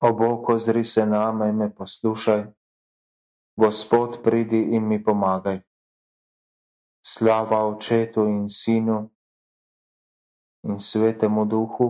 O 0.00 0.12
Bog, 0.12 0.50
ozri 0.50 0.84
se 0.84 1.06
name 1.06 1.48
in 1.48 1.56
me 1.56 1.74
poslušaj. 1.74 2.44
Gospod, 3.56 4.22
pridi 4.22 4.60
in 4.76 4.88
mi 4.88 5.04
pomagaj. 5.04 5.60
Slava 7.06 7.64
Očetu 7.66 8.26
in 8.28 8.48
Sinu 8.48 9.10
in 10.62 10.78
Svetemu 10.80 11.44
Duhu, 11.44 11.88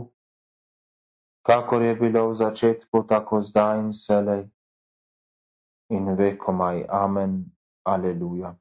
kakor 1.42 1.82
je 1.82 1.94
bilo 1.94 2.28
v 2.30 2.34
začetku, 2.34 3.02
tako 3.08 3.42
zdaj 3.42 3.80
in 3.80 3.92
selej 3.92 4.48
in 5.90 6.14
vekomaj. 6.16 6.84
Amen. 6.88 7.44
Aleluja. 7.84 8.56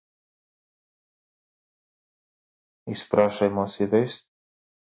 Izprašajmo 2.88 3.68
si 3.68 3.86
vest 3.86 4.32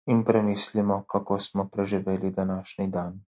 in 0.06 0.24
premislimo, 0.24 1.04
kako 1.08 1.38
smo 1.40 1.68
preživeli 1.68 2.30
današnji 2.30 2.86
dan. 2.86 3.24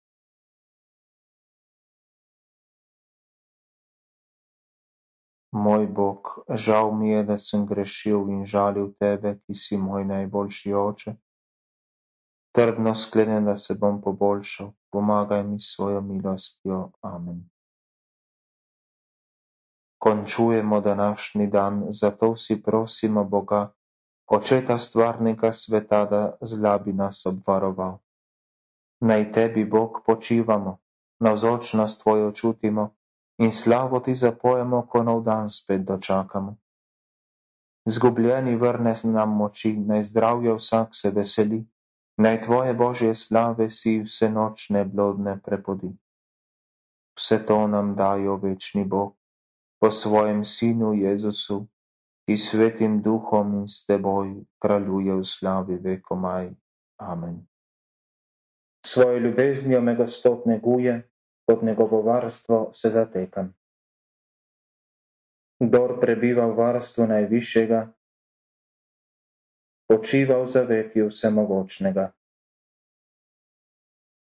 Moj 5.55 5.88
Bog, 5.88 6.44
žal 6.50 6.91
mi 6.91 7.09
je, 7.09 7.23
da 7.23 7.38
sem 7.38 7.62
grešil 7.66 8.27
in 8.30 8.41
žalil 8.44 8.90
tebe, 9.00 9.38
ki 9.40 9.55
si 9.55 9.77
moj 9.80 10.04
najboljši 10.04 10.73
oče. 10.76 11.13
Trdno 12.55 12.91
sklenem, 12.96 13.46
da 13.48 13.55
se 13.58 13.77
bom 13.80 14.02
poboljšal, 14.02 14.73
pomagaj 14.91 15.44
mi 15.44 15.60
s 15.60 15.76
svojo 15.76 16.02
milostjo. 16.02 16.91
Amen. 17.02 17.40
Končujemo 20.04 20.82
današnji 20.82 21.48
dan, 21.48 21.85
zato 21.90 22.34
vsi 22.34 22.62
prosimo 22.63 23.24
Boga, 23.24 23.72
očeta 24.27 24.77
stvarnika 24.77 25.54
sveta, 25.54 26.05
da 26.05 26.38
zlabi 26.41 26.94
nas 26.94 27.26
obvaroval. 27.26 27.98
Naj 28.99 29.32
tebi, 29.32 29.66
Bog, 29.66 30.04
počivamo, 30.05 30.77
navzočnost 31.20 32.04
tvojo 32.04 32.32
čutimo, 32.32 32.95
in 33.38 33.52
slavo 33.52 33.99
ti 33.99 34.16
zapojemo, 34.16 34.88
ko 34.88 35.04
nov 35.04 35.23
dan 35.23 35.49
spet 35.49 35.82
dočakamo. 35.82 36.55
Zgubljeni 37.85 38.55
vrne 38.55 38.93
nam 39.04 39.35
moči, 39.37 39.76
naj 39.77 40.04
zdravje 40.04 40.54
vsak 40.54 40.96
se 40.96 41.12
veseli, 41.12 41.65
naj 42.18 42.41
tvoje 42.41 42.73
božje 42.73 43.15
slave 43.15 43.70
si 43.70 43.99
vse 44.01 44.29
nočne 44.29 44.85
blodne 44.85 45.40
prepodi. 45.45 45.91
Vse 47.18 47.45
to 47.45 47.68
nam 47.68 47.95
dajo 47.95 48.35
večni 48.35 48.84
Bog, 48.84 49.15
po 49.79 49.91
svojem 49.91 50.45
sinu 50.45 50.93
Jezusu, 50.93 51.67
ki 52.26 52.38
svetim 52.38 53.01
duhom 53.01 53.54
in 53.54 53.67
s 53.67 53.85
teboj 53.85 54.34
kraljuje 54.60 55.15
v 55.15 55.23
slavi 55.23 55.76
vekomaj. 55.76 56.49
Amen. 56.98 57.45
Svojo 58.85 59.17
ljubeznijo 59.17 59.82
me 59.82 59.95
Gospod 59.95 60.41
neguje, 60.45 61.10
pod 61.46 61.63
njegovo 61.63 62.01
varstvo 62.01 62.74
se 62.74 62.90
zatekam. 62.90 63.54
Kdor 65.59 66.00
prebiva 66.00 66.46
v 66.46 66.57
varstvu 66.57 67.07
najvišjega, 67.07 67.94
počiva 69.88 70.41
v 70.41 70.47
zavetju 70.47 71.07
vsemogočnega. 71.07 72.12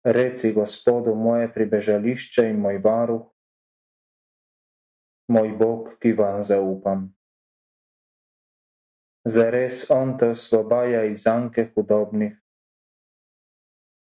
Reci 0.05 0.53
Gospodu 0.53 1.15
moje 1.15 1.49
pribežališče 1.55 2.51
in 2.51 2.61
moj 2.61 2.79
varuh, 2.85 3.25
moj 5.33 5.49
Bog, 5.57 5.95
ki 6.03 6.13
vam 6.13 6.43
zaupam. 6.45 7.09
Zares 9.25 9.89
on 9.91 10.19
te 10.19 10.29
osvobaja 10.37 11.07
iz 11.09 11.25
anke 11.27 11.71
hudobnih, 11.73 12.37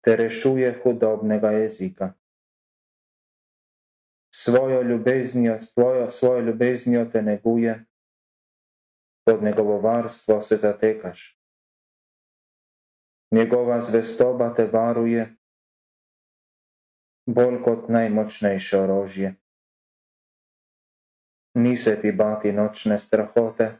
te 0.04 0.16
rešuje 0.16 0.74
hudobnega 0.82 1.56
jezika 1.64 2.17
svojo 4.42 4.82
ljubeznijo, 4.82 5.62
svojo, 5.62 6.10
svojo 6.10 6.40
ljubeznijo 6.40 7.04
te 7.04 7.22
neguje, 7.22 7.84
pod 9.26 9.42
njegovo 9.42 9.80
varstvo 9.80 10.42
se 10.42 10.56
zatekaš. 10.56 11.38
Njegova 13.30 13.80
zvestoba 13.80 14.54
te 14.54 14.64
varuje, 14.64 15.36
bolj 17.26 17.62
kot 17.64 17.88
najmočnejše 17.88 18.78
orožje. 18.78 19.34
Ni 21.54 21.76
se 21.76 22.00
ti 22.00 22.12
bati 22.12 22.52
nočne 22.52 22.98
strahote, 22.98 23.78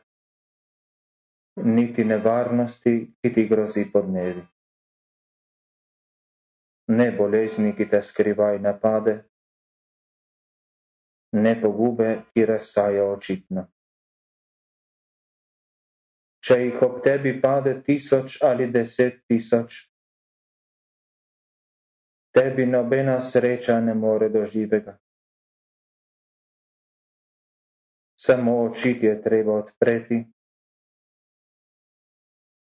niti 1.57 2.05
nevarnosti, 2.05 3.15
ki 3.23 3.35
ti 3.35 3.49
grozi 3.49 3.87
pod 3.93 4.05
dnevi. 4.05 4.47
Ne 6.89 7.11
bolezni, 7.13 7.77
ki 7.77 7.89
te 7.89 8.03
skrivaj 8.03 8.59
napade, 8.59 9.23
ne 11.33 11.61
pogube, 11.61 12.23
ki 12.33 12.47
razsajo 12.47 13.13
očitno. 13.13 13.67
Če 16.45 16.57
jih 16.63 16.83
ob 16.87 17.03
tebi 17.05 17.35
pade 17.43 17.75
tisoč 17.85 18.39
ali 18.47 18.71
deset 18.73 19.21
tisoč, 19.29 19.83
tebi 22.33 22.67
nobena 22.67 23.19
sreča 23.21 23.81
ne 23.81 23.95
more 23.95 24.31
doživega. 24.33 24.97
Samo 28.19 28.57
oči 28.65 28.97
ti 29.01 29.07
je 29.07 29.19
treba 29.23 29.59
odpreti, 29.61 30.23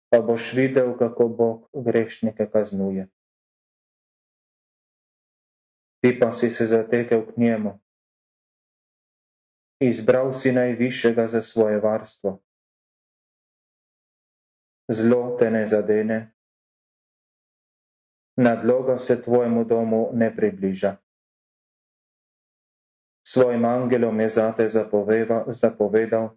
pa 0.10 0.22
boš 0.22 0.54
videl, 0.54 0.96
kako 0.98 1.28
Bog 1.28 1.70
grešnike 1.74 2.50
kaznuje. 2.52 3.08
Ti 6.02 6.20
pa 6.20 6.32
si 6.32 6.50
se 6.52 6.66
zatekel 6.66 7.26
k 7.26 7.38
njemu 7.38 7.85
izbral 9.80 10.34
si 10.34 10.52
najvišjega 10.52 11.28
za 11.28 11.42
svoje 11.42 11.80
varstvo. 11.80 12.40
Zlo 14.88 15.38
te 15.40 15.52
ne 15.52 15.68
zadene, 15.68 16.32
nadloga 18.38 18.98
se 18.98 19.22
tvojemu 19.22 19.64
domu 19.64 20.10
ne 20.14 20.36
približa. 20.36 20.96
Svojim 23.28 23.66
angelom 23.66 24.20
je 24.20 24.30
zate 24.30 24.68
zapovedal, 25.48 26.30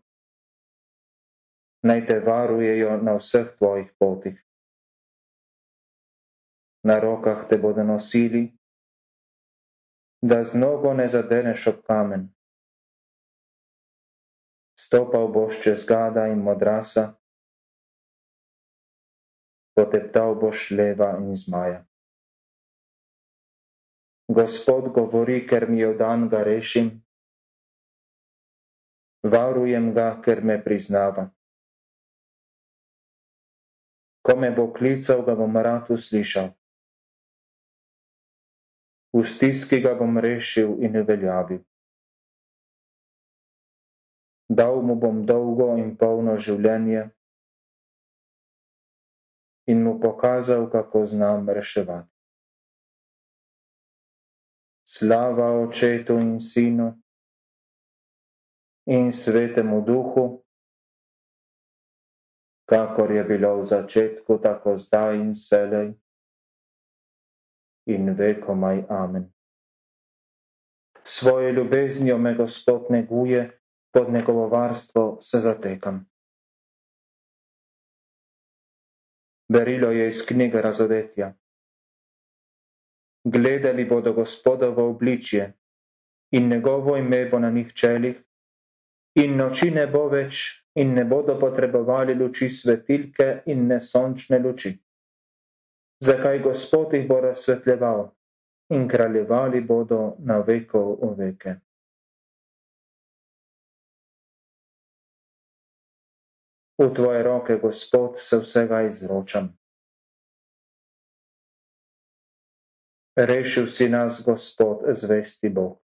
naj 1.83 2.07
te 2.07 2.21
varujejo 2.21 2.97
na 2.97 3.17
vseh 3.17 3.47
tvojih 3.59 3.93
potih. 3.99 4.45
Na 6.83 7.01
rokah 7.01 7.49
te 7.49 7.59
bodo 7.59 7.85
nosili, 7.85 8.59
da 10.23 10.43
z 10.45 10.59
nogo 10.59 10.95
ne 10.95 11.09
zadeneš 11.09 11.67
ob 11.67 11.83
kamen 11.85 12.38
stopal 14.79 15.29
boš 15.29 15.59
čez 15.63 15.83
gada 15.87 16.29
in 16.31 16.39
modrasa, 16.39 17.19
poteptal 19.75 20.39
boš 20.39 20.71
leva 20.71 21.17
in 21.19 21.35
zmaja. 21.35 21.83
Gospod 24.29 24.93
govori, 24.95 25.41
ker 25.49 25.67
mi 25.71 25.81
je 25.81 25.95
dan 25.99 26.29
ga 26.29 26.45
rešim, 26.47 26.91
varujem 29.25 29.91
ga, 29.95 30.21
ker 30.23 30.45
me 30.45 30.61
priznava. 30.63 31.31
Ko 34.23 34.37
me 34.37 34.51
bo 34.55 34.69
klical, 34.73 35.25
ga 35.25 35.35
bom 35.35 35.57
rad 35.57 35.89
uslišal. 35.91 36.53
V 39.17 39.25
stiski 39.25 39.81
ga 39.81 39.97
bom 39.97 40.21
rešil 40.21 40.77
in 40.85 41.01
uveljavil 41.01 41.65
dal 44.49 44.83
mu 44.83 44.97
bom 44.97 45.27
dolgo 45.27 45.77
in 45.77 45.97
polno 45.97 46.39
življenje 46.41 47.11
in 49.69 49.83
mu 49.85 50.01
pokazal, 50.01 50.71
kako 50.73 51.07
znam 51.07 51.49
reševati. 51.49 52.09
Slava 54.89 55.53
očetu 55.61 56.17
in 56.17 56.41
sinu 56.41 56.95
in 58.89 59.13
svetemu 59.13 59.85
duhu, 59.85 60.25
kakor 62.65 63.13
je 63.13 63.25
bilo 63.25 63.61
v 63.61 63.67
začetku, 63.69 64.39
tako 64.41 64.79
zdaj 64.81 65.21
in 65.21 65.35
selej 65.37 65.93
in 67.85 68.17
vekomaj 68.17 68.85
amen. 68.89 69.29
Svoje 71.05 71.53
ljubeznijo 71.53 72.19
me 72.19 72.35
Gospod 72.35 72.89
neguje, 72.91 73.58
pod 73.93 74.13
njegovo 74.13 74.49
varstvo 74.49 75.19
se 75.21 75.41
zatekam. 75.41 76.07
Berilo 79.53 79.91
je 79.91 80.09
iz 80.09 80.27
knjige 80.27 80.63
razodetja. 80.63 81.35
Gledali 83.25 83.85
bodo 83.85 84.13
gospodovo 84.13 84.91
obličje 84.91 85.53
in 86.31 86.49
njegovo 86.49 86.97
ime 86.97 87.25
bo 87.31 87.39
na 87.39 87.51
njih 87.51 87.73
čelih 87.75 88.17
in 89.15 89.37
noči 89.37 89.71
ne 89.71 89.87
bo 89.87 90.09
več 90.09 90.65
in 90.75 90.95
ne 90.95 91.05
bodo 91.05 91.39
potrebovali 91.41 92.15
luči 92.15 92.49
svetilke 92.49 93.43
in 93.47 93.67
ne 93.67 93.81
sončne 93.83 94.39
luči. 94.39 94.79
Zakaj 96.05 96.39
gospod 96.39 96.95
jih 96.95 97.09
bo 97.09 97.21
razsvetljeval? 97.21 98.09
in 98.71 98.89
kraljevali 98.89 99.61
bodo 99.61 100.17
na 100.19 100.39
vekov 100.41 100.99
v 101.03 101.15
veke. 101.19 101.55
V 106.79 106.95
tvoje 106.95 107.23
roke, 107.23 107.59
Gospod, 107.59 108.21
se 108.23 108.39
vsega 108.39 108.83
izročam. 108.87 109.59
Rešil 113.17 113.67
si 113.67 113.89
nas, 113.89 114.23
Gospod, 114.23 114.87
zvesti 114.95 115.49
Bog. 115.51 115.83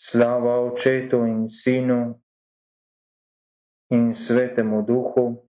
Slava 0.00 0.60
Očetu 0.60 1.26
in 1.28 1.48
Sinu 1.48 2.22
in 3.90 4.14
Svetemu 4.14 4.82
Duhu, 4.82 5.48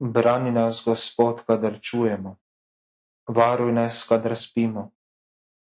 Brani 0.00 0.50
nas, 0.50 0.82
Gospod, 0.84 1.46
kadar 1.46 1.78
čujemo, 1.80 2.36
varuj 3.30 3.72
nas, 3.72 4.02
kadar 4.08 4.36
spimo, 4.36 4.90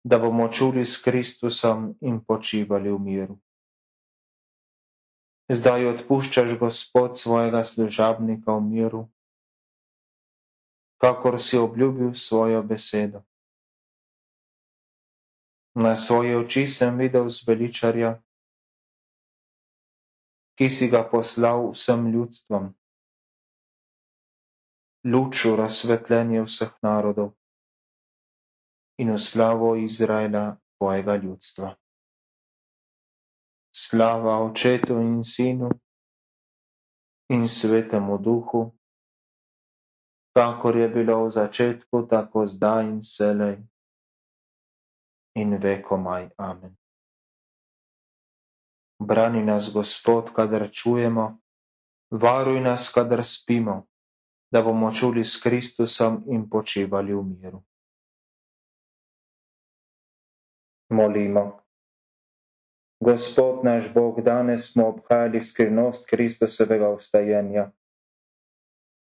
da 0.04 0.18
bomo 0.18 0.48
čuli 0.48 0.84
s 0.84 1.02
Kristusom 1.02 1.94
in 2.00 2.20
počivali 2.24 2.90
v 2.90 2.98
miru. 2.98 3.36
Zdaj 5.52 5.86
odpuščaš, 5.86 6.58
Gospod, 6.58 7.18
svojega 7.18 7.64
služabnika 7.64 8.54
v 8.56 8.62
miru, 8.62 9.02
kakor 10.98 11.38
si 11.42 11.58
obljubil 11.58 12.14
svojo 12.14 12.62
besedo. 12.62 13.22
Na 15.74 15.96
svoje 15.96 16.36
oči 16.38 16.68
sem 16.68 16.98
videl 16.98 17.28
zveličarja, 17.28 18.20
ki 20.58 20.68
si 20.68 20.88
ga 20.88 21.02
poslal 21.08 21.72
vsem 21.72 22.10
ljudstvom 22.12 22.72
luč 25.04 25.44
v 25.44 25.56
razsvetljenje 25.58 26.44
vseh 26.46 26.70
narodov 26.82 27.32
in 29.02 29.10
v 29.14 29.18
slavo 29.18 29.74
Izraela, 29.76 30.56
tvojega 30.78 31.16
ljudstva. 31.16 31.74
Slava 33.74 34.38
Očetu 34.44 35.00
in 35.00 35.24
Sinu 35.24 35.70
in 37.28 37.48
Svetemu 37.48 38.18
Duhu, 38.18 38.62
kakor 40.36 40.76
je 40.76 40.88
bilo 40.88 41.26
v 41.26 41.32
začetku, 41.32 42.06
tako 42.06 42.46
zdaj 42.46 42.86
in 42.86 43.00
selej 43.02 43.58
in 45.34 45.56
vekomaj. 45.58 46.30
Amen. 46.38 46.76
Brani 49.02 49.42
nas, 49.42 49.72
Gospod, 49.72 50.30
kadar 50.30 50.68
čujemo, 50.70 51.40
varuj 52.10 52.60
nas, 52.60 52.92
kadar 52.94 53.24
spimo 53.24 53.82
da 54.52 54.62
bomo 54.62 54.92
čuli 54.92 55.24
s 55.24 55.40
Kristusom 55.40 56.24
in 56.28 56.44
počivali 56.50 57.14
v 57.14 57.22
miru. 57.24 57.62
Molimo. 60.92 61.44
Gospod 63.00 63.64
naš 63.64 63.88
Bog, 63.94 64.20
danes 64.22 64.72
smo 64.72 64.86
obhajali 64.88 65.40
skrivnost 65.40 66.06
Kristusovega 66.10 66.92
vstajenja. 66.94 67.70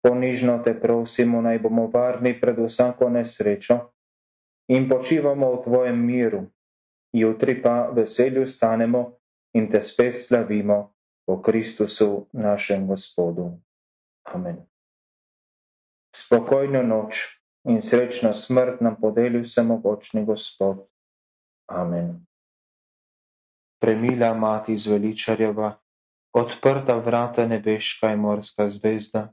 Ponižno 0.02 0.58
te 0.64 0.74
prosimo, 0.80 1.40
naj 1.42 1.58
bomo 1.58 1.86
varni 1.94 2.34
pred 2.40 2.58
vsako 2.58 3.08
nesrečo 3.10 3.78
in 4.68 4.88
počivamo 4.88 5.52
v 5.54 5.62
tvojem 5.64 6.06
miru. 6.06 6.42
Jutri 7.12 7.62
pa 7.62 7.88
veselju 7.94 8.46
stanemo 8.46 9.04
in 9.56 9.70
te 9.72 9.80
spet 9.80 10.18
slavimo 10.20 10.92
po 11.26 11.42
Kristusu 11.42 12.26
našem 12.32 12.86
Gospodu. 12.86 13.50
Amen 14.34 14.68
spokojno 16.18 16.82
noč 16.82 17.40
in 17.64 17.82
srečno 17.82 18.34
smrt 18.34 18.80
nam 18.80 18.96
podeli 19.00 19.42
vsemogočni 19.42 20.24
Gospod. 20.24 20.86
Amen. 21.68 22.26
Premila 23.80 24.34
mati 24.34 24.76
zveličarjeva, 24.76 25.78
odprta 26.34 26.96
vrata 26.96 27.46
nebeška 27.46 28.12
in 28.12 28.20
morska 28.20 28.70
zvezda, 28.70 29.28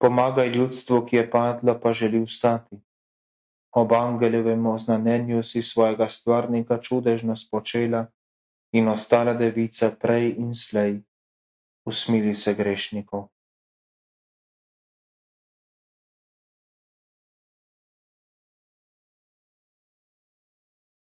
pomagaj 0.00 0.48
ljudstvu, 0.48 1.06
ki 1.06 1.16
je 1.16 1.30
padlo, 1.30 1.74
pa 1.80 1.92
želi 1.92 2.22
vstati. 2.24 2.80
Ob 3.74 3.92
angeljevem 3.92 4.66
oznanenju 4.66 5.42
si 5.42 5.62
svojega 5.62 6.08
stvarnika 6.08 6.78
čudežno 6.80 7.36
spočela 7.36 8.06
in 8.72 8.88
ostala 8.88 9.34
devica 9.34 9.90
prej 9.90 10.34
in 10.38 10.54
slej, 10.54 11.02
usmili 11.84 12.34
se 12.34 12.54
grešnikov 12.54 13.28